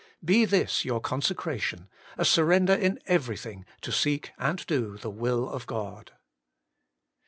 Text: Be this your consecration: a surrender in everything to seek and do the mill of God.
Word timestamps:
Be 0.25 0.45
this 0.45 0.83
your 0.83 0.99
consecration: 0.99 1.87
a 2.17 2.25
surrender 2.25 2.73
in 2.73 2.97
everything 3.05 3.65
to 3.81 3.91
seek 3.91 4.31
and 4.39 4.65
do 4.65 4.97
the 4.97 5.11
mill 5.11 5.47
of 5.47 5.67
God. 5.67 6.11